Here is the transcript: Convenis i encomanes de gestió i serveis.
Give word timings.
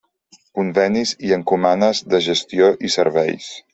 Convenis 0.59 1.11
i 1.29 1.35
encomanes 1.37 2.01
de 2.15 2.23
gestió 2.29 2.71
i 2.91 2.93
serveis. 2.97 3.53